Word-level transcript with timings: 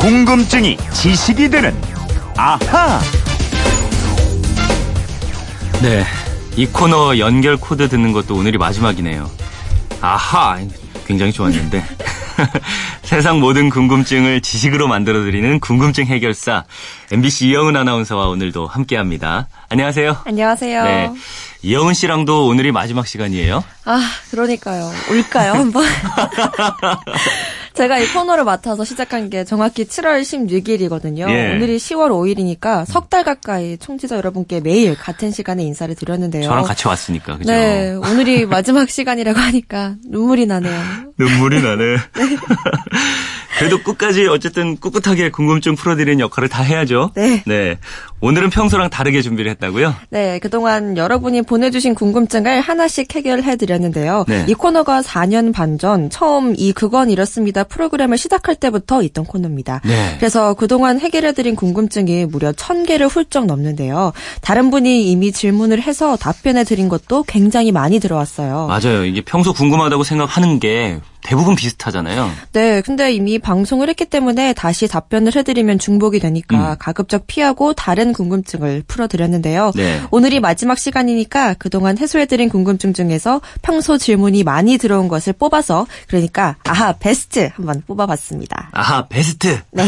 궁금증이 0.00 0.78
지식이 0.94 1.50
되는 1.50 1.78
아하. 2.34 2.98
네. 5.82 6.06
이 6.56 6.64
코너 6.66 7.18
연결 7.18 7.58
코드 7.58 7.86
듣는 7.86 8.12
것도 8.12 8.34
오늘이 8.34 8.56
마지막이네요. 8.56 9.30
아하! 10.00 10.58
굉장히 11.06 11.32
좋았는데. 11.32 11.84
세상 13.02 13.40
모든 13.40 13.68
궁금증을 13.68 14.40
지식으로 14.40 14.88
만들어드리는 14.88 15.60
궁금증 15.60 16.06
해결사 16.06 16.64
MBC 17.12 17.48
이영은 17.48 17.76
아나운서와 17.76 18.28
오늘도 18.28 18.68
함께합니다. 18.68 19.48
안녕하세요. 19.68 20.16
안녕하세요. 20.24 20.84
네. 20.84 21.10
이영은 21.62 21.92
씨랑도 21.92 22.46
오늘이 22.46 22.72
마지막 22.72 23.06
시간이에요. 23.06 23.62
아, 23.84 24.00
그러니까요. 24.30 24.90
울까요, 25.10 25.52
한번? 25.52 25.84
제가 27.80 27.98
이 27.98 28.06
코너를 28.12 28.44
맡아서 28.44 28.84
시작한 28.84 29.30
게 29.30 29.42
정확히 29.44 29.86
7월 29.86 30.20
16일이거든요. 30.20 31.30
예. 31.30 31.54
오늘이 31.54 31.78
10월 31.78 32.10
5일이니까 32.10 32.84
석 32.84 33.08
달 33.10 33.24
가까이 33.24 33.76
청취자 33.76 34.16
여러분께 34.16 34.60
매일 34.60 34.94
같은 34.96 35.32
시간에 35.32 35.64
인사를 35.64 35.92
드렸는데요. 35.96 36.44
저랑 36.44 36.62
같이 36.64 36.86
왔으니까, 36.86 37.38
그죠? 37.38 37.50
네, 37.50 37.92
오늘이 37.94 38.46
마지막 38.46 38.88
시간이라고 38.88 39.36
하니까 39.40 39.96
눈물이 40.06 40.46
나네요. 40.46 40.80
눈물이 41.18 41.60
나네. 41.62 41.96
그래도 43.58 43.82
끝까지 43.82 44.26
어쨌든 44.26 44.76
꿋꿋하게 44.76 45.30
궁금증 45.30 45.74
풀어드리는 45.74 46.20
역할을 46.20 46.48
다 46.48 46.62
해야죠. 46.62 47.10
네. 47.16 47.42
네. 47.46 47.78
오늘은 48.22 48.50
평소랑 48.50 48.90
다르게 48.90 49.22
준비를 49.22 49.50
했다고요? 49.52 49.94
네, 50.10 50.38
그동안 50.40 50.96
여러분이 50.96 51.42
보내주신 51.42 51.94
궁금증을 51.94 52.60
하나씩 52.60 53.14
해결해 53.14 53.56
드렸는데요. 53.56 54.24
네. 54.28 54.44
이 54.46 54.54
코너가 54.54 55.00
4년 55.02 55.52
반 55.54 55.70
전 55.80 56.10
처음 56.10 56.54
이 56.58 56.72
그건 56.72 57.08
이렇습니다 57.08 57.64
프로그램을 57.64 58.18
시작할 58.18 58.56
때부터 58.56 59.02
있던 59.02 59.24
코너입니다. 59.24 59.80
네. 59.84 60.16
그래서 60.18 60.52
그동안 60.52 61.00
해결해 61.00 61.32
드린 61.32 61.56
궁금증이 61.56 62.26
무려 62.26 62.52
1000개를 62.52 63.08
훌쩍 63.08 63.46
넘는데요. 63.46 64.12
다른 64.42 64.70
분이 64.70 65.10
이미 65.10 65.32
질문을 65.32 65.80
해서 65.80 66.16
답변해 66.16 66.64
드린 66.64 66.88
것도 66.90 67.22
굉장히 67.22 67.72
많이 67.72 67.98
들어왔어요. 68.00 68.66
맞아요. 68.66 69.04
이게 69.06 69.22
평소 69.22 69.54
궁금하다고 69.54 70.04
생각하는 70.04 70.60
게 70.60 70.98
대부분 71.22 71.54
비슷하잖아요. 71.54 72.30
네, 72.52 72.80
근데 72.80 73.12
이미 73.12 73.38
방송을 73.38 73.88
했기 73.88 74.04
때문에 74.06 74.52
다시 74.54 74.88
답변을 74.88 75.36
해드리면 75.36 75.78
중복이 75.78 76.18
되니까 76.18 76.72
음. 76.72 76.76
가급적 76.78 77.26
피하고 77.26 77.72
다른 77.74 78.09
궁금증을 78.12 78.82
풀어드렸는데요. 78.86 79.72
네. 79.74 80.00
오늘이 80.10 80.40
마지막 80.40 80.78
시간이니까 80.78 81.54
그동안 81.54 81.98
해소해드린 81.98 82.48
궁금증 82.48 82.92
중에서 82.92 83.40
평소 83.62 83.98
질문이 83.98 84.44
많이 84.44 84.78
들어온 84.78 85.08
것을 85.08 85.32
뽑아서 85.32 85.86
그러니까 86.08 86.56
아하 86.64 86.92
베스트 86.92 87.50
한번 87.54 87.82
뽑아봤습니다. 87.86 88.70
아하, 88.72 89.06
베스트. 89.08 89.60
네. 89.72 89.84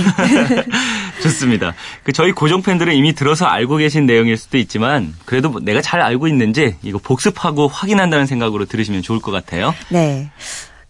좋습니다. 1.23 1.75
그 2.03 2.13
저희 2.13 2.33
고정 2.33 2.63
팬들은 2.63 2.95
이미 2.95 3.15
들어서 3.15 3.47
알고 3.47 3.77
계신 3.77 4.07
내용일 4.07 4.37
수도 4.37 4.59
있지만 4.59 5.15
그래도 5.25 5.51
뭐 5.51 5.61
내가 5.61 5.81
잘 5.81 6.01
알고 6.01 6.29
있는지 6.29 6.77
이거 6.83 6.99
복습하고 6.99 7.69
확인한다는 7.69 8.27
생각으로 8.27 8.65
들으시면 8.65 9.03
좋을 9.03 9.21
것 9.21 9.31
같아요. 9.31 9.75
네. 9.89 10.31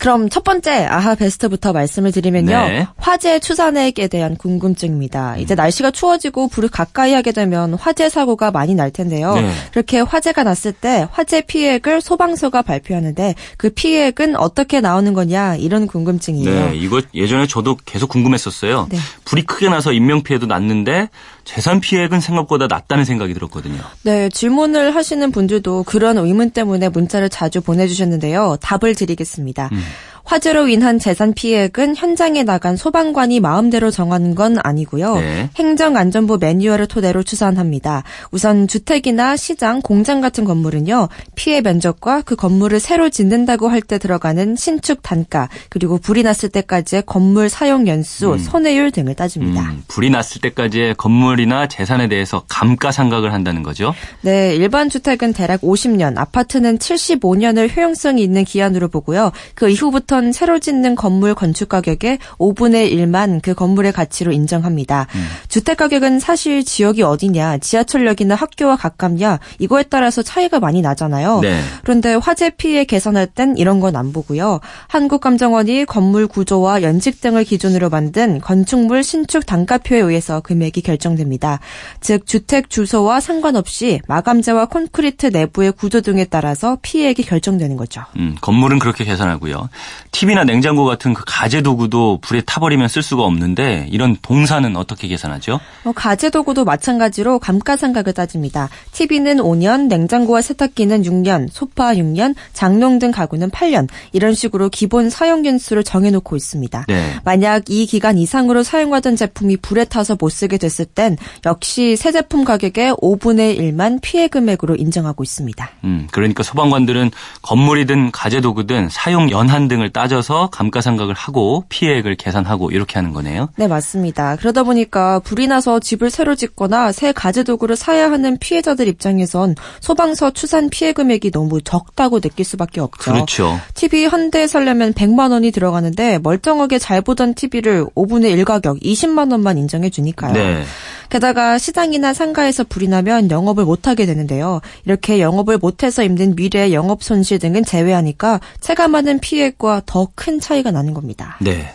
그럼 0.03 0.29
첫 0.29 0.43
번째 0.43 0.85
아하 0.87 1.15
베스트부터 1.15 1.73
말씀을 1.73 2.11
드리면요. 2.11 2.51
네. 2.51 2.89
화재 2.97 3.39
추산액에 3.39 4.09
대한 4.09 4.37
궁금증입니다. 4.37 5.37
이제 5.37 5.55
날씨가 5.55 5.93
추워지고 5.93 6.49
불을 6.49 6.71
가까이 6.71 7.13
하게 7.13 7.31
되면 7.31 7.75
화재 7.75 8.09
사고가 8.09 8.51
많이 8.51 8.75
날 8.75 8.91
텐데요. 8.91 9.37
네. 9.37 9.49
그렇게 9.71 10.01
화재가 10.01 10.43
났을 10.43 10.73
때 10.73 11.07
화재 11.13 11.41
피해액을 11.43 12.01
소방서가 12.01 12.63
발표하는데 12.63 13.37
그 13.57 13.71
피해액은 13.71 14.35
어떻게 14.35 14.81
나오는 14.81 15.13
거냐 15.13 15.55
이런 15.55 15.87
궁금증이에요. 15.87 16.71
네, 16.71 16.77
이거 16.77 17.01
예전에 17.15 17.47
저도 17.47 17.77
계속 17.87 18.09
궁금했었어요. 18.09 18.89
네. 18.91 18.99
불이 19.25 19.45
크게 19.45 19.69
나서 19.69 19.93
인명 19.93 20.25
피해도 20.25 20.47
났는데 20.47 21.11
재산 21.45 21.81
피해액은 21.81 22.21
생각보다 22.21 22.67
낮다는 22.67 23.05
생각이 23.05 23.35
들었거든요. 23.35 23.83
네, 24.03 24.29
질문을 24.29 24.95
하시는 24.95 25.31
분들도 25.33 25.85
그런 25.85 26.19
의문 26.19 26.51
때문에 26.51 26.89
문자를 26.89 27.29
자주 27.29 27.61
보내주셨는데요. 27.61 28.59
답을 28.61 28.95
드리겠습니다. 28.95 29.69
음. 29.73 29.83
화재로 30.25 30.69
인한 30.69 30.99
재산 30.99 31.35
피해액은 31.35 31.97
현장에 31.97 32.43
나간 32.43 32.77
소방관이 32.77 33.41
마음대로 33.41 33.91
정하는 33.91 34.35
건 34.35 34.57
아니고요. 34.63 35.17
네. 35.17 35.51
행정안전부 35.57 36.39
매뉴얼을 36.41 36.87
토대로 36.87 37.23
추산합니다. 37.23 38.03
우선 38.31 38.67
주택이나 38.69 39.37
시장, 39.37 39.81
공장 39.83 40.21
같은 40.21 40.45
건물은요. 40.45 41.09
피해 41.35 41.61
면적과 41.61 42.23
그 42.23 42.37
건물을 42.37 42.81
새로 42.81 43.11
짓는다고 43.11 43.69
할 43.69 43.83
때 43.83 43.99
들어가는 43.99 44.55
신축 44.55 45.03
단가, 45.03 45.49
그리고 45.69 45.99
불이 45.99 46.23
났을 46.23 46.49
때까지의 46.51 47.03
건물 47.05 47.49
사용 47.49 47.89
연수, 47.89 48.39
손해율 48.39 48.93
등을 48.93 49.15
따집니다. 49.15 49.61
음, 49.61 49.83
불이 49.89 50.09
났을 50.11 50.41
때까지의 50.41 50.95
건물이나 50.95 51.67
재산에 51.67 52.09
대해서 52.09 52.45
감가상각을 52.49 53.33
한다는 53.33 53.63
거죠. 53.65 53.93
네, 54.21 54.55
일반 54.55 54.89
주택은 54.89 55.33
대략 55.33 55.63
50년, 55.63 56.17
아파트는 56.17 56.79
75년을 56.79 57.77
효용성이 57.77 58.23
있는 58.23 58.45
기한으로 58.45 58.89
보고요. 58.89 59.33
그 59.55 59.69
이후부터 59.69 60.12
는 60.13 60.33
새로 60.33 60.59
짓는 60.59 60.95
건물 60.95 61.35
건축 61.35 61.69
가격의 61.69 62.19
5분의 62.39 62.93
1만 62.93 63.41
그 63.41 63.55
건물의 63.55 63.93
가치로 63.93 64.33
인정합니다. 64.33 65.07
주택 65.49 65.77
가격은 65.79 66.19
사실 66.21 66.65
지역이 66.65 67.03
어디냐, 67.03 67.59
지하철역이나 67.59 68.35
학교와 68.35 68.77
가깝냐, 68.77 69.39
이거에 69.59 69.85
따라서 69.85 70.23
차이가 70.23 70.61
많이 70.61 70.83
나잖아요. 70.83 71.41
네. 71.41 71.61
그런데 71.83 72.15
화재 72.15 72.51
피해 72.51 72.85
계산할 72.85 73.29
땐 73.29 73.55
이런 73.57 73.81
건 73.81 73.93
안 73.97 74.13
보고요. 74.13 74.61
한국감정원이 74.89 75.85
건물 75.85 76.27
구조와 76.27 76.83
연직 76.83 77.21
등을 77.21 77.45
기준으로 77.45 77.91
만든 77.91 78.41
건축물 78.41 79.05
신축 79.05 79.47
단가표에 79.47 79.99
의해서 79.99 80.41
금액이 80.41 80.81
결정됩니다. 80.83 81.61
즉 82.01 82.27
주택 82.27 82.71
주소와 82.71 83.21
상관없이 83.21 84.01
마감재와 84.09 84.67
콘크리트 84.67 85.27
내부의 85.27 85.73
구조 85.73 86.01
등에 86.01 86.25
따라서 86.25 86.79
피해액이 86.83 87.23
결정되는 87.25 87.77
거죠. 87.77 88.03
음, 88.17 88.37
건물은 88.41 88.79
그렇게 88.79 89.05
계산하고요. 89.05 89.69
TV나 90.13 90.45
냉장고 90.45 90.85
같은 90.85 91.15
그 91.15 91.25
가재 91.27 91.63
도구도 91.63 92.19
불에 92.21 92.43
타버리면 92.43 92.87
쓸 92.89 93.03
수가 93.03 93.25
없는데 93.25 93.89
이런 93.91 94.15
동사는 94.21 94.77
어떻게 94.77 95.09
계산하죠? 95.09 95.59
어, 95.85 95.93
가재 95.93 96.29
도구도 96.29 96.65
마찬가지로 96.65 97.39
감가상각을 97.39 98.13
따집니다. 98.13 98.69
TV는 98.93 99.39
5년, 99.39 99.89
냉장고와 99.89 100.43
세탁기는 100.43 101.03
6년, 101.03 101.49
소파 101.51 101.95
6년, 101.95 102.35
장롱 102.53 102.99
등 102.99 103.11
가구는 103.11 103.51
8년 103.51 103.89
이런 104.13 104.35
식으로 104.35 104.69
기본 104.69 105.09
사용 105.09 105.47
연수를 105.47 105.83
정해놓고 105.83 106.37
있습니다. 106.37 106.85
네. 106.89 107.15
만약 107.25 107.71
이 107.71 107.87
기간 107.87 108.19
이상으로 108.19 108.63
사용하던 108.63 109.17
제품이 109.17 109.57
불에 109.57 109.87
타서 109.87 110.17
못 110.21 110.29
쓰게 110.29 110.59
됐을 110.59 110.85
땐 110.85 111.17
역시 111.47 111.97
새 111.97 112.13
제품 112.13 112.45
가격의 112.45 112.93
5분의 112.97 113.59
1만 113.59 113.99
피해 114.03 114.29
금액으로 114.29 114.77
인정하고 114.77 115.23
있습니다. 115.23 115.71
음, 115.85 116.07
그러니까 116.13 116.43
소방관들은 116.43 117.11
건물이든 117.41 118.11
가재 118.13 118.43
도구든 118.43 118.91
사용 118.91 119.31
연한 119.31 119.69
등을 119.69 119.91
따 119.91 120.02
져서 120.09 120.51
감가상각을 120.51 121.15
하고 121.15 121.65
피해액을 121.69 122.17
계산하고 122.17 122.71
이렇게 122.71 122.95
하는 122.95 123.13
거네요. 123.13 123.49
네, 123.57 123.69
맞습니다. 123.69 124.37
그러다 124.37 124.63
보니까 124.65 125.21
불이 125.21 125.47
나서 125.47 125.79
집을 125.79 126.11
새로 126.11 126.35
짓거나 126.35 126.91
새 126.93 127.13
가재 127.13 127.45
도구를 127.45 127.77
사야 127.77 128.11
하는 128.11 128.39
피해자들 128.39 128.89
입장에선 128.89 129.55
소방서 129.81 130.31
추산 130.33 130.69
피해 130.71 130.93
금액이 130.93 131.31
너무 131.31 131.61
적다고 131.63 132.21
느낄 132.21 132.45
수밖에 132.45 132.81
없죠. 132.81 133.13
그렇죠. 133.13 133.61
TV 133.75 134.07
한 134.07 134.33
대 134.33 134.47
살려면 134.47 134.95
100만 134.95 135.31
원이 135.33 135.51
들어가는데 135.51 136.19
멀쩡하게 136.23 136.79
잘 136.79 137.03
보던 137.03 137.35
TV를 137.35 137.85
5분의 137.95 138.31
1 138.31 138.47
가격 138.47 138.79
20만 138.81 139.31
원만 139.31 139.59
인정해 139.59 139.91
주니까요. 139.91 140.33
네. 140.33 140.65
게다가 141.13 141.59
시장이나 141.59 142.15
상가에서 142.15 142.65
불이 142.65 142.89
나면 142.89 143.31
영업을 143.31 143.67
못하게 143.67 144.07
되는데요. 144.07 144.63
이렇게 144.87 145.21
영업을 145.21 145.59
못해서 145.59 146.03
힘든 146.03 146.35
미래 146.35 146.73
영업 146.73 147.03
손실 147.03 147.39
등은 147.39 147.67
제외하니까 147.67 148.41
체감하는 148.61 149.21
피해액과 149.21 149.83
더 149.85 150.09
큰 150.15 150.41
차이가 150.41 150.71
나는 150.71 150.95
겁니다. 150.95 151.37
네. 151.41 151.71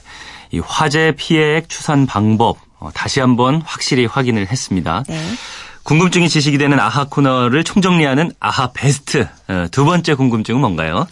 이 0.51 0.59
화재 0.59 1.13
피해액 1.15 1.69
추산 1.69 2.07
방법 2.07 2.57
어, 2.79 2.89
다시 2.95 3.19
한번 3.19 3.61
확실히 3.63 4.05
확인을 4.07 4.47
했습니다. 4.47 5.03
네. 5.07 5.21
궁금증이 5.83 6.29
지식이 6.29 6.57
되는 6.57 6.79
아하 6.79 7.05
코너를 7.05 7.63
총정리하는 7.63 8.31
아하 8.39 8.71
베스트 8.73 9.27
어, 9.47 9.67
두 9.71 9.85
번째 9.85 10.15
궁금증은 10.15 10.59
뭔가요? 10.61 11.07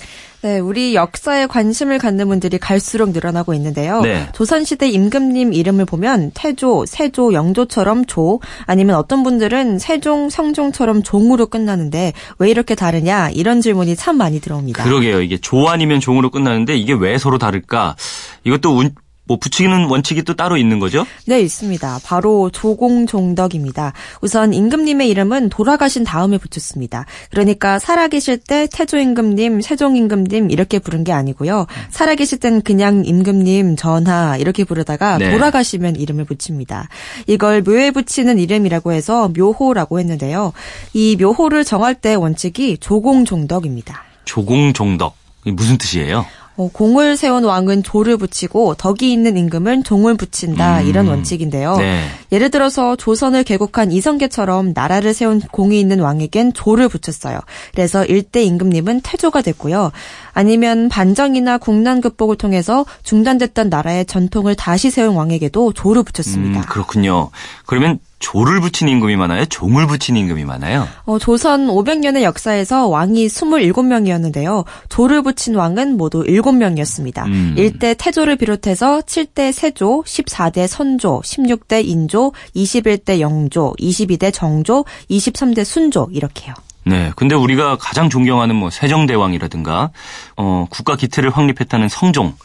네, 0.45 0.59
우리 0.59 0.93
역사에 0.93 1.47
관심을 1.47 1.97
갖는 1.97 2.27
분들이 2.27 2.59
갈수록 2.59 3.09
늘어나고 3.09 3.55
있는데요. 3.55 4.01
네. 4.01 4.27
조선시대 4.33 4.87
임금님 4.87 5.53
이름을 5.53 5.85
보면 5.85 6.29
태조, 6.35 6.85
세조, 6.85 7.33
영조처럼 7.33 8.05
조, 8.05 8.39
아니면 8.67 8.95
어떤 8.97 9.23
분들은 9.23 9.79
세종, 9.79 10.29
성종처럼 10.29 11.01
종으로 11.01 11.47
끝나는데 11.47 12.13
왜 12.37 12.49
이렇게 12.51 12.75
다르냐 12.75 13.31
이런 13.31 13.59
질문이 13.59 13.95
참 13.95 14.17
많이 14.17 14.39
들어옵니다. 14.39 14.83
그러게요. 14.83 15.23
이게 15.23 15.39
조 15.39 15.67
아니면 15.67 15.99
종으로 15.99 16.29
끝나는데 16.29 16.77
이게 16.77 16.93
왜 16.93 17.17
서로 17.17 17.39
다를까? 17.39 17.95
이것도 18.43 18.75
운- 18.77 18.93
뭐 19.27 19.37
붙이는 19.37 19.85
원칙이 19.85 20.23
또 20.23 20.35
따로 20.35 20.57
있는 20.57 20.79
거죠? 20.79 21.05
네, 21.25 21.41
있습니다. 21.41 21.99
바로 22.03 22.49
조공종덕입니다. 22.51 23.93
우선 24.21 24.53
임금님의 24.53 25.09
이름은 25.09 25.49
돌아가신 25.49 26.03
다음에 26.03 26.37
붙였습니다. 26.37 27.05
그러니까 27.31 27.79
살아계실 27.79 28.37
때 28.37 28.67
태조임금님, 28.71 29.61
세종임금님 29.61 30.51
이렇게 30.51 30.79
부른 30.79 31.03
게 31.03 31.11
아니고요. 31.11 31.65
살아계실 31.89 32.39
땐 32.39 32.61
그냥 32.61 33.03
임금님, 33.05 33.75
전하 33.75 34.37
이렇게 34.37 34.63
부르다가 34.63 35.17
네. 35.17 35.31
돌아가시면 35.31 35.95
이름을 35.95 36.25
붙입니다. 36.25 36.87
이걸 37.27 37.61
묘에 37.61 37.91
붙이는 37.91 38.37
이름이라고 38.37 38.91
해서 38.91 39.29
묘호라고 39.35 39.99
했는데요. 39.99 40.53
이 40.93 41.17
묘호를 41.19 41.63
정할 41.65 41.95
때 41.95 42.13
원칙이 42.13 42.77
조공종덕입니다. 42.77 44.03
조공종덕. 44.25 45.15
무슨 45.45 45.77
뜻이에요? 45.77 46.25
어, 46.57 46.69
공을 46.71 47.17
세운 47.17 47.43
왕은 47.43 47.83
조를 47.83 48.17
붙이고 48.17 48.75
덕이 48.75 49.11
있는 49.11 49.37
임금은 49.37 49.83
종을 49.83 50.15
붙인다 50.15 50.81
음. 50.81 50.87
이런 50.87 51.07
원칙인데요. 51.07 51.77
네. 51.77 52.03
예를 52.31 52.49
들어서 52.49 52.95
조선을 52.95 53.43
개국한 53.43 53.91
이성계처럼 53.91 54.71
나라를 54.73 55.13
세운 55.13 55.41
공이 55.41 55.79
있는 55.79 55.99
왕에겐 55.99 56.53
조를 56.53 56.87
붙였어요. 56.87 57.39
그래서 57.73 58.05
일대 58.05 58.41
임금님은 58.43 59.01
태조가 59.01 59.41
됐고요. 59.41 59.91
아니면 60.33 60.89
반정이나 60.89 61.57
국난 61.57 62.01
극복을 62.01 62.37
통해서 62.37 62.85
중단됐던 63.03 63.69
나라의 63.69 64.05
전통을 64.05 64.55
다시 64.55 64.89
세운 64.89 65.15
왕에게도 65.15 65.73
조를 65.73 66.03
붙였습니다. 66.03 66.59
음, 66.59 66.65
그렇군요. 66.69 67.29
그러면 67.65 67.99
조를 68.19 68.61
붙인 68.61 68.87
임금이 68.87 69.15
많아요? 69.17 69.45
종을 69.45 69.87
붙인 69.87 70.15
임금이 70.15 70.45
많아요? 70.45 70.87
어, 71.05 71.19
조선 71.19 71.67
500년의 71.67 72.23
역사에서 72.23 72.87
왕이 72.87 73.27
27명이었는데요. 73.27 74.65
조를 74.89 75.21
붙인 75.21 75.55
왕은 75.55 75.97
모두 75.97 76.23
7명이었습니다. 76.23 77.25
음. 77.25 77.55
1대 77.57 77.95
태조를 77.97 78.37
비롯해서 78.37 79.01
7대 79.01 79.51
세조, 79.51 80.03
14대 80.05 80.67
선조, 80.67 81.21
16대 81.21 81.85
인조, 81.85 82.31
21대 82.55 83.19
영조, 83.19 83.73
22대 83.79 84.33
정조, 84.33 84.85
23대 85.09 85.65
순조 85.65 86.09
이렇게요. 86.11 86.53
네. 86.85 87.11
근데 87.15 87.35
우리가 87.35 87.77
가장 87.79 88.09
존경하는 88.09 88.55
뭐 88.55 88.69
세종대왕이라든가 88.69 89.89
어, 90.37 90.67
국가 90.69 90.95
기틀을 90.95 91.31
확립했다는 91.31 91.89
성종 91.89 92.35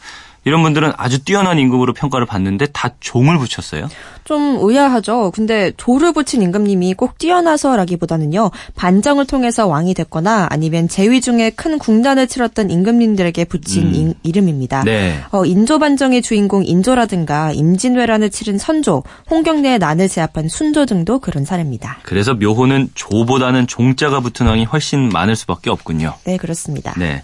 이런 0.43 0.63
분들은 0.63 0.93
아주 0.97 1.23
뛰어난 1.23 1.59
임금으로 1.59 1.93
평가를 1.93 2.25
받는데 2.25 2.67
다 2.73 2.89
종을 2.99 3.37
붙였어요. 3.37 3.87
좀 4.23 4.57
의아하죠. 4.61 5.31
근데 5.35 5.71
조를 5.77 6.13
붙인 6.13 6.41
임금님이 6.41 6.95
꼭 6.95 7.17
뛰어나서라기보다는요. 7.17 8.49
반정을 8.75 9.25
통해서 9.27 9.67
왕이 9.67 9.93
됐거나 9.93 10.47
아니면 10.49 10.87
재위 10.87 11.21
중에 11.21 11.51
큰 11.51 11.77
궁단을 11.77 12.27
치렀던 12.27 12.71
임금님들에게 12.71 13.45
붙인 13.45 13.93
임- 13.93 14.13
이름입니다. 14.23 14.83
네. 14.83 15.19
어, 15.31 15.45
인조 15.45 15.79
반정의 15.79 16.21
주인공 16.21 16.65
인조라든가 16.65 17.51
임진왜란을 17.53 18.29
치른 18.31 18.57
선조, 18.57 19.03
홍경래의 19.29 19.79
난을 19.79 20.07
제압한 20.09 20.47
순조 20.49 20.85
등도 20.87 21.19
그런 21.19 21.45
사례입니다. 21.45 21.97
그래서 22.03 22.33
묘호는 22.33 22.89
조보다는 22.95 23.67
종자가 23.67 24.19
붙은 24.21 24.47
왕이 24.47 24.65
훨씬 24.65 25.09
많을 25.09 25.35
수밖에 25.35 25.69
없군요. 25.69 26.15
네, 26.25 26.37
그렇습니다. 26.37 26.93
네. 26.97 27.21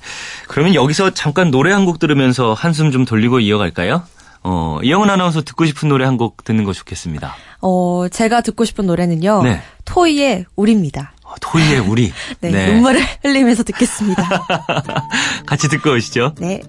그러면 0.48 0.75
여기서 0.75 1.12
잠깐 1.12 1.50
노래 1.52 1.72
한 1.72 1.88
곡 1.88 2.00
들으면서 2.00 2.54
한숨 2.54 2.92
좀 2.92 3.06
돌리고 3.07 3.39
이어갈까요? 3.39 4.04
어, 4.44 4.80
이영은 4.83 5.09
아나운서 5.09 5.42
듣고 5.42 5.65
싶은 5.65 5.89
노래 5.89 6.06
한 6.06 6.18
곡 6.18 6.44
듣는 6.44 6.63
거 6.63 6.74
좋겠습니다. 6.74 7.36
어, 7.62 8.07
제가 8.12 8.42
듣고 8.42 8.65
싶은 8.65 8.86
노래는요. 8.88 9.44
네. 9.44 9.62
토이의 9.86 10.45
우리입니다. 10.56 11.13
어, 11.24 11.33
토이의 11.42 11.80
우리. 11.80 12.12
네, 12.42 12.74
눈물을 12.74 13.01
흘리면서 13.24 13.63
듣겠습니다. 13.63 14.24
같이 15.45 15.68
듣고 15.69 15.92
오시죠. 15.92 16.33
네. 16.39 16.62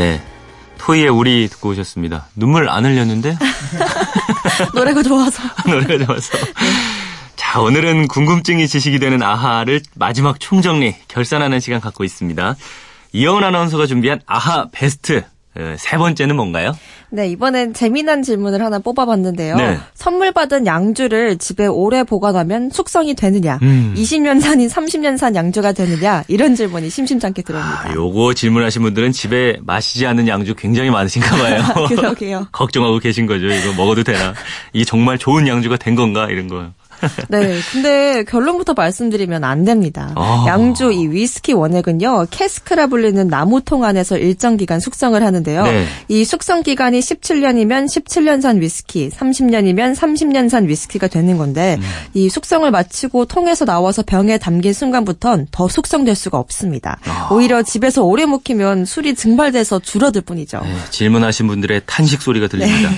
네. 0.00 0.18
토이의 0.78 1.10
우리 1.10 1.46
듣고 1.48 1.68
오셨습니다. 1.68 2.28
눈물 2.34 2.70
안 2.70 2.86
흘렸는데? 2.86 3.36
노래가 4.74 5.02
좋아서. 5.02 5.42
노래가 5.68 6.06
좋아서. 6.06 6.38
자, 7.36 7.60
오늘은 7.60 8.08
궁금증이 8.08 8.66
지식이 8.66 8.98
되는 8.98 9.22
아하를 9.22 9.82
마지막 9.96 10.40
총정리, 10.40 10.96
결산하는 11.08 11.60
시간 11.60 11.82
갖고 11.82 12.02
있습니다. 12.02 12.56
이영은 13.12 13.44
아나운서가 13.44 13.84
준비한 13.84 14.22
아하 14.24 14.68
베스트. 14.72 15.22
어, 15.56 15.74
세 15.78 15.96
번째는 15.96 16.36
뭔가요? 16.36 16.76
네, 17.10 17.28
이번엔 17.28 17.74
재미난 17.74 18.22
질문을 18.22 18.62
하나 18.62 18.78
뽑아봤는데요. 18.78 19.56
네. 19.56 19.78
선물 19.94 20.30
받은 20.30 20.64
양주를 20.64 21.38
집에 21.38 21.66
오래 21.66 22.04
보관하면 22.04 22.70
숙성이 22.70 23.14
되느냐, 23.14 23.58
음. 23.62 23.92
20년 23.96 24.40
산인 24.40 24.68
30년 24.68 25.18
산 25.18 25.34
양주가 25.34 25.72
되느냐, 25.72 26.22
이런 26.28 26.54
질문이 26.54 26.88
심심찮게 26.88 27.42
들어옵니다. 27.42 27.90
아, 27.90 27.94
요거 27.94 28.34
질문하신 28.34 28.82
분들은 28.82 29.10
집에 29.10 29.58
마시지 29.62 30.06
않는 30.06 30.28
양주 30.28 30.54
굉장히 30.54 30.90
많으신가 30.90 31.36
봐요. 31.36 31.62
그러게요. 31.88 32.46
걱정하고 32.52 33.00
계신 33.00 33.26
거죠. 33.26 33.46
이거 33.46 33.72
먹어도 33.76 34.04
되나? 34.04 34.34
이게 34.72 34.84
정말 34.84 35.18
좋은 35.18 35.48
양주가 35.48 35.78
된 35.78 35.96
건가? 35.96 36.28
이런 36.30 36.46
거. 36.46 36.70
네, 37.28 37.58
근데 37.72 38.24
결론부터 38.24 38.74
말씀드리면 38.74 39.44
안 39.44 39.64
됩니다. 39.64 40.12
아. 40.16 40.44
양주 40.46 40.92
이 40.92 41.08
위스키 41.08 41.52
원액은요, 41.52 42.26
캐스크라 42.30 42.88
불리는 42.88 43.26
나무통 43.28 43.84
안에서 43.84 44.18
일정 44.18 44.56
기간 44.56 44.80
숙성을 44.80 45.20
하는데요. 45.22 45.62
네. 45.64 45.86
이 46.08 46.24
숙성 46.24 46.62
기간이 46.62 47.00
17년이면 47.00 47.86
17년산 47.86 48.60
위스키, 48.60 49.08
30년이면 49.10 49.96
30년산 49.96 50.66
위스키가 50.66 51.08
되는 51.08 51.38
건데, 51.38 51.76
음. 51.78 51.84
이 52.14 52.28
숙성을 52.28 52.70
마치고 52.70 53.26
통에서 53.26 53.64
나와서 53.64 54.02
병에 54.02 54.38
담긴 54.38 54.72
순간부턴 54.72 55.48
더 55.50 55.68
숙성될 55.68 56.14
수가 56.14 56.38
없습니다. 56.38 56.98
아. 57.06 57.28
오히려 57.30 57.62
집에서 57.62 58.02
오래 58.02 58.24
묵히면 58.24 58.84
술이 58.84 59.14
증발돼서 59.14 59.78
줄어들 59.80 60.22
뿐이죠. 60.22 60.60
네, 60.62 60.74
질문하신 60.90 61.46
분들의 61.46 61.82
탄식 61.86 62.22
소리가 62.22 62.48
들립니다. 62.48 62.90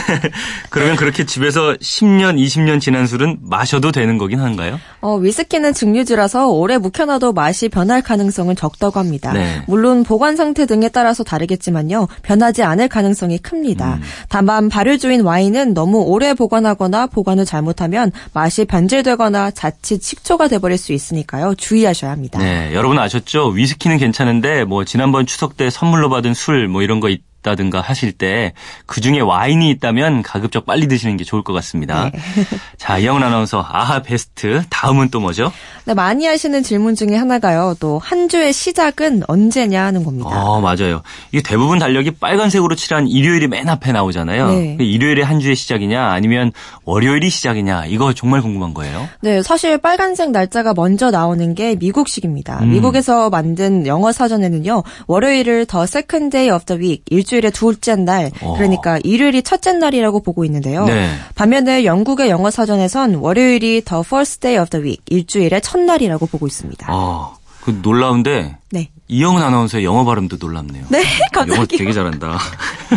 그러면 0.70 0.96
그렇게 0.96 1.24
집에서 1.24 1.74
10년, 1.74 2.36
20년 2.38 2.80
지난 2.80 3.06
술은 3.06 3.29
마셔도 3.42 3.92
되는 3.92 4.18
거긴 4.18 4.40
한가요? 4.40 4.78
어, 5.00 5.16
위스키는 5.16 5.72
증류주라서 5.72 6.48
오래 6.48 6.78
묵혀놔도 6.78 7.32
맛이 7.32 7.68
변할 7.68 8.02
가능성은 8.02 8.56
적다고 8.56 8.98
합니다. 8.98 9.32
네. 9.32 9.62
물론 9.66 10.02
보관 10.04 10.36
상태 10.36 10.66
등에 10.66 10.88
따라서 10.88 11.24
다르겠지만요. 11.24 12.08
변하지 12.22 12.62
않을 12.62 12.88
가능성이 12.88 13.38
큽니다. 13.38 13.94
음. 13.94 14.00
다만 14.28 14.68
발효주인 14.68 15.22
와인은 15.22 15.74
너무 15.74 15.98
오래 16.02 16.34
보관하거나 16.34 17.06
보관을 17.06 17.44
잘못하면 17.44 18.12
맛이 18.32 18.64
변질되거나 18.64 19.50
자칫 19.52 20.02
식초가 20.02 20.48
돼버릴 20.48 20.78
수 20.78 20.92
있으니까요. 20.92 21.54
주의하셔야 21.54 22.10
합니다. 22.10 22.38
네, 22.38 22.70
여러분 22.74 22.98
아셨죠? 22.98 23.48
위스키는 23.48 23.98
괜찮은데 23.98 24.64
뭐 24.64 24.84
지난번 24.84 25.26
추석 25.26 25.56
때 25.56 25.70
선물로 25.70 26.08
받은 26.10 26.34
술 26.34 26.68
뭐 26.68 26.82
이런 26.82 27.00
거 27.00 27.08
있 27.08 27.22
다든가 27.42 27.80
하실 27.80 28.12
때 28.12 28.52
그 28.86 29.00
중에 29.00 29.20
와인이 29.20 29.70
있다면 29.70 30.22
가급적 30.22 30.66
빨리 30.66 30.88
드시는 30.88 31.16
게 31.16 31.24
좋을 31.24 31.42
것 31.42 31.52
같습니다. 31.52 32.10
자, 32.76 32.98
이영은 32.98 33.22
아나운서 33.22 33.64
아하 33.66 34.02
베스트 34.02 34.62
다음은 34.70 35.10
또 35.10 35.20
뭐죠? 35.20 35.52
네, 35.84 35.94
많이 35.94 36.26
하시는 36.26 36.62
질문 36.62 36.94
중에 36.94 37.14
하나가요. 37.16 37.74
또 37.80 38.00
한 38.02 38.28
주의 38.28 38.52
시작은 38.52 39.22
언제냐 39.28 39.84
하는 39.84 40.04
겁니다. 40.04 40.28
어, 40.30 40.60
맞아요. 40.60 41.02
이게 41.32 41.42
대부분 41.42 41.78
달력이 41.78 42.12
빨간색으로 42.12 42.74
칠한 42.74 43.08
일요일이 43.08 43.46
맨 43.46 43.68
앞에 43.68 43.92
나오잖아요. 43.92 44.48
네. 44.48 44.76
일요일이 44.80 45.22
한 45.22 45.38
주의 45.40 45.54
시작이냐 45.54 46.06
아니면 46.10 46.50
월요일이 46.84 47.30
시작이냐 47.30 47.86
이거 47.86 48.12
정말 48.12 48.42
궁금한 48.42 48.74
거예요. 48.74 49.08
네, 49.20 49.42
사실 49.42 49.78
빨간색 49.78 50.30
날짜가 50.30 50.74
먼저 50.74 51.10
나오는 51.10 51.54
게 51.54 51.76
미국식입니다. 51.76 52.60
음. 52.62 52.70
미국에서 52.70 53.30
만든 53.30 53.86
영어 53.86 54.10
사전에는요, 54.12 54.82
월요일을 55.06 55.66
the 55.66 55.82
second 55.84 56.30
day 56.30 56.50
of 56.54 56.64
the 56.64 56.80
week, 56.80 57.04
일주일 57.10 57.29
의 57.36 57.50
둘째 57.52 57.96
날, 57.96 58.30
어. 58.42 58.54
그러니까 58.56 58.98
일요일이 59.02 59.42
첫째 59.42 59.72
날이라고 59.72 60.20
보고 60.20 60.44
있는데요. 60.44 60.84
네. 60.86 61.10
반면에 61.34 61.84
영국의 61.84 62.30
영어 62.30 62.50
사전에선 62.50 63.16
월요일이 63.16 63.82
the 63.82 64.02
first 64.04 64.40
day 64.40 64.60
of 64.60 64.70
the 64.70 64.84
week, 64.84 65.02
일주일의 65.06 65.60
첫날이라고 65.60 66.26
보고 66.26 66.46
있습니다. 66.46 66.86
어, 66.90 67.36
그 67.62 67.78
놀라운데 67.82 68.56
네. 68.72 68.90
이영은 69.08 69.42
아나운서의 69.42 69.84
영어 69.84 70.04
발음도 70.04 70.36
놀랍네요. 70.40 70.84
네, 70.90 71.02
영어 71.34 71.46
갑자기. 71.46 71.78
되게 71.78 71.92
잘한다. 71.92 72.38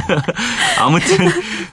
아무튼 0.79 1.29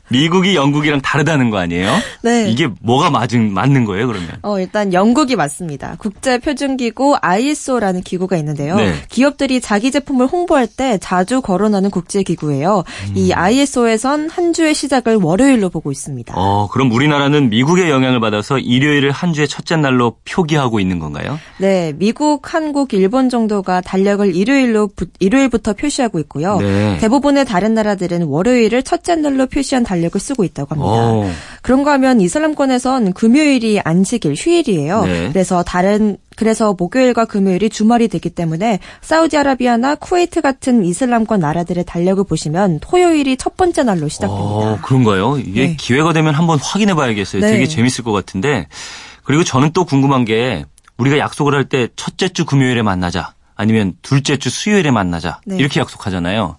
미국이 0.08 0.56
영국이랑 0.56 1.02
다르다는 1.02 1.50
거 1.50 1.58
아니에요? 1.58 1.94
네. 2.22 2.50
이게 2.50 2.68
뭐가 2.80 3.10
맞은 3.10 3.52
맞는 3.52 3.84
거예요, 3.84 4.06
그러면? 4.06 4.30
어, 4.42 4.58
일단 4.58 4.92
영국이 4.92 5.36
맞습니다. 5.36 5.96
국제 5.98 6.38
표준 6.38 6.76
기구 6.76 7.16
ISO라는 7.20 8.00
기구가 8.02 8.36
있는데요. 8.38 8.76
네. 8.76 8.94
기업들이 9.10 9.60
자기 9.60 9.90
제품을 9.90 10.26
홍보할 10.26 10.66
때 10.66 10.98
자주 10.98 11.42
거론하는 11.42 11.90
국제 11.90 12.22
기구예요. 12.22 12.84
음. 13.08 13.12
이 13.14 13.32
ISO에선 13.32 14.30
한 14.30 14.52
주의 14.52 14.74
시작을 14.74 15.16
월요일로 15.16 15.68
보고 15.68 15.92
있습니다. 15.92 16.34
어, 16.36 16.68
그럼 16.72 16.90
우리나라는 16.92 17.50
미국의 17.50 17.90
영향을 17.90 18.20
받아서 18.20 18.58
일요일을 18.58 19.10
한 19.10 19.34
주의 19.34 19.46
첫째 19.46 19.76
날로 19.76 20.16
표기하고 20.28 20.80
있는 20.80 20.98
건가요? 20.98 21.38
네, 21.58 21.92
미국, 21.96 22.54
한국, 22.54 22.94
일본 22.94 23.28
정도가 23.28 23.82
달력을 23.90 24.36
일요일로 24.36 24.86
부- 24.94 25.06
일요일부터 25.18 25.72
표시하고 25.72 26.20
있고요. 26.20 26.58
네. 26.60 26.96
대부분의 27.00 27.44
다른 27.44 27.74
나라들은 27.74 28.22
월요일을 28.22 28.84
첫째 28.84 29.16
날로 29.16 29.46
표시한 29.46 29.82
달력을 29.82 30.20
쓰고 30.20 30.44
있다고 30.44 30.76
합니다. 30.76 30.92
어. 30.92 31.28
그런가 31.62 31.92
하면 31.94 32.20
이슬람권에선 32.20 33.12
금요일이 33.14 33.80
안식일, 33.80 34.34
휴일이에요. 34.36 35.04
네. 35.06 35.28
그래서 35.32 35.64
다른 35.64 36.18
그래서 36.36 36.76
목요일과 36.78 37.24
금요일이 37.24 37.68
주말이 37.68 38.06
되기 38.06 38.30
때문에 38.30 38.78
사우디아라비아나 39.02 39.96
쿠웨이트 39.96 40.40
같은 40.40 40.84
이슬람권 40.84 41.40
나라들의 41.40 41.84
달력을 41.84 42.22
보시면 42.22 42.78
토요일이 42.80 43.36
첫 43.38 43.56
번째 43.56 43.82
날로 43.82 44.06
시작됩니다. 44.08 44.44
어, 44.44 44.78
그런가요? 44.82 45.36
이게 45.38 45.66
네. 45.66 45.76
기회가 45.76 46.12
되면 46.12 46.32
한번 46.34 46.60
확인해 46.60 46.94
봐야겠어요. 46.94 47.42
네. 47.42 47.50
되게 47.54 47.66
재밌을 47.66 48.04
것 48.04 48.12
같은데. 48.12 48.68
그리고 49.24 49.42
저는 49.42 49.72
또 49.72 49.84
궁금한 49.84 50.24
게 50.24 50.64
우리가 50.96 51.18
약속을 51.18 51.54
할 51.54 51.64
때 51.68 51.88
첫째 51.96 52.28
주 52.28 52.44
금요일에 52.46 52.82
만나자. 52.82 53.34
아니면 53.60 53.92
둘째 54.00 54.38
주 54.38 54.48
수요일에 54.48 54.90
만나자. 54.90 55.38
네. 55.44 55.56
이렇게 55.58 55.80
약속하잖아요. 55.80 56.56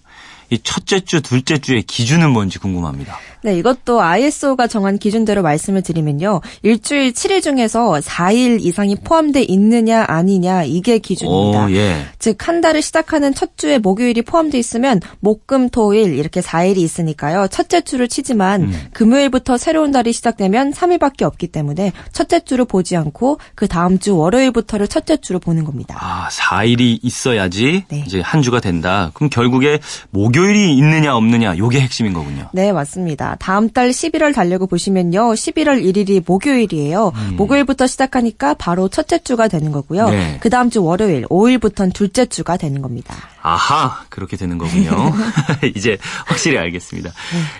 이 0.52 0.58
첫째 0.62 1.00
주, 1.00 1.22
둘째 1.22 1.56
주의 1.56 1.82
기준은 1.82 2.30
뭔지 2.30 2.58
궁금합니다. 2.58 3.18
네, 3.42 3.56
이것도 3.56 4.02
ISO가 4.02 4.66
정한 4.66 4.98
기준대로 4.98 5.42
말씀을 5.42 5.82
드리면요. 5.82 6.42
일주일 6.62 7.12
7일 7.12 7.42
중에서 7.42 7.94
4일 8.00 8.60
이상이 8.60 8.96
포함돼 8.96 9.42
있느냐 9.42 10.04
아니냐 10.06 10.64
이게 10.64 10.98
기준입니다. 10.98 11.64
오, 11.64 11.70
예. 11.72 12.04
즉, 12.18 12.46
한 12.46 12.60
달을 12.60 12.82
시작하는 12.82 13.34
첫 13.34 13.56
주에 13.56 13.78
목요일이 13.78 14.20
포함돼 14.22 14.58
있으면 14.58 15.00
목, 15.20 15.46
금, 15.46 15.70
토, 15.70 15.94
일 15.94 16.14
이렇게 16.18 16.40
4일이 16.40 16.76
있으니까요. 16.78 17.48
첫째 17.48 17.80
주를 17.80 18.06
치지만 18.06 18.64
음. 18.64 18.80
금요일부터 18.92 19.56
새로운 19.56 19.90
달이 19.90 20.12
시작되면 20.12 20.72
3일밖에 20.72 21.22
없기 21.22 21.48
때문에 21.48 21.92
첫째 22.12 22.40
주를 22.40 22.66
보지 22.66 22.94
않고 22.96 23.38
그 23.54 23.66
다음 23.68 23.98
주 23.98 24.16
월요일부터를 24.18 24.86
첫째 24.86 25.16
주로 25.16 25.38
보는 25.38 25.64
겁니다. 25.64 25.96
아, 25.98 26.28
4일이 26.30 26.98
있어야지 27.02 27.84
네. 27.88 28.04
이제 28.06 28.20
한 28.20 28.42
주가 28.42 28.60
된다. 28.60 29.10
그럼 29.14 29.30
결국에 29.30 29.80
목요일 30.10 30.41
이 30.50 30.76
있느냐 30.76 31.14
없느냐 31.14 31.56
요게 31.58 31.80
핵심인 31.80 32.12
거군요. 32.12 32.48
네, 32.52 32.72
맞습니다. 32.72 33.36
다음 33.38 33.68
달 33.70 33.90
11월 33.90 34.34
달력을 34.34 34.66
보시면요. 34.66 35.32
11월 35.34 35.82
1일이 35.84 36.22
목요일이에요. 36.26 37.12
목요일부터 37.36 37.86
시작하니까 37.86 38.54
바로 38.54 38.88
첫째 38.88 39.18
주가 39.18 39.48
되는 39.48 39.70
거고요. 39.72 40.06
음. 40.06 40.10
네. 40.10 40.38
그 40.40 40.48
다음 40.50 40.70
주 40.70 40.82
월요일, 40.82 41.24
5일부터는 41.26 41.92
둘째 41.92 42.26
주가 42.26 42.56
되는 42.56 42.80
겁니다. 42.82 43.14
아하, 43.42 44.04
그렇게 44.08 44.36
되는 44.36 44.56
거군요. 44.58 45.12
이제 45.76 45.98
확실히 46.26 46.58
알겠습니다. 46.58 47.10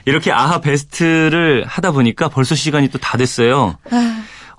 이렇게 0.07 0.33
아하 0.33 0.61
베스트를 0.61 1.65
하다 1.67 1.93
보니까 1.93 2.29
벌써 2.29 2.55
시간이 2.55 2.89
또 2.89 2.99
다 3.03 3.19
됐어요. 3.19 3.77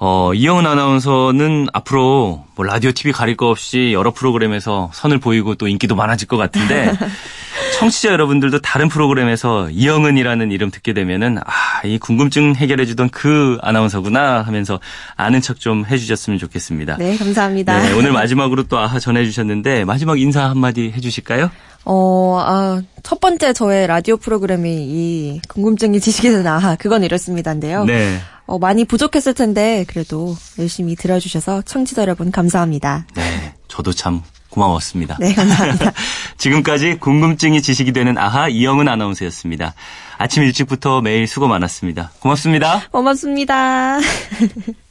어, 0.06 0.34
이영은 0.34 0.68
아나운서는 0.68 1.68
앞으로 1.72 2.44
뭐 2.56 2.66
라디오, 2.66 2.92
TV 2.92 3.14
가릴 3.14 3.38
거 3.38 3.48
없이 3.48 3.94
여러 3.94 4.12
프로그램에서 4.12 4.92
선을 4.94 5.20
보이고 5.20 5.56
또 5.56 5.70
인기도 5.70 5.96
많아질 5.96 6.28
것 6.28 6.36
같은데 6.36 6.92
청취자 7.80 8.10
여러분들도 8.10 8.60
다른 8.60 8.90
프로그램에서 8.90 9.70
이영은이라는 9.70 10.52
이름 10.52 10.72
듣게 10.72 10.92
되면은 10.92 11.38
아, 11.38 11.88
이 11.88 11.98
궁금증 12.00 12.54
해결해 12.54 12.86
주던 12.86 13.12
그 13.12 13.58
아나운서구나 13.62 14.42
하면서 14.42 14.82
아는 15.16 15.40
척 15.40 15.62
좀 15.62 15.86
해주셨으면 15.86 16.38
좋겠습니다. 16.38 16.98
네, 16.98 17.16
감사합니다. 17.16 17.82
네, 17.82 17.94
오늘 17.94 18.12
마지막으로 18.12 18.64
또 18.64 18.80
아하 18.80 19.00
전해주셨는데 19.00 19.86
마지막 19.86 20.20
인사 20.20 20.50
한마디 20.50 20.92
해주실까요? 20.94 21.50
어, 21.86 22.44
아, 22.46 22.82
첫 23.04 23.22
번째 23.22 23.54
저의 23.54 23.88
라디오 23.88 24.18
프로그램이 24.18 24.70
이 24.70 25.42
궁금증이 25.48 26.02
지식이 26.02 26.30
아하, 26.46 26.76
그건 26.76 27.06
이렇습니다인데요. 27.06 27.86
네. 27.86 28.20
어, 28.46 28.60
많이 28.60 28.86
부족했을 28.86 29.34
텐데, 29.34 29.86
그래도 29.88 30.36
열심히 30.60 30.96
들어주셔서 30.96 31.64
청취자 31.64 32.02
여러분 32.02 32.32
감사합니다. 32.32 33.08
네, 33.16 33.54
저도 33.68 33.94
참 33.94 34.22
고마웠습니다. 34.50 35.18
네, 35.20 35.34
감사합니다. 35.34 35.92
지금까지 36.38 37.00
궁금증이 37.00 37.62
지식이 37.62 37.92
되는 37.92 38.18
아하 38.18 38.50
이영은 38.50 38.88
아나운서였습니다. 38.88 39.74
아침 40.18 40.44
일찍부터 40.44 41.02
매일 41.02 41.28
수고 41.28 41.48
많았습니다. 41.48 42.12
고맙습니다. 42.20 42.82
고맙습니다. 42.92 44.00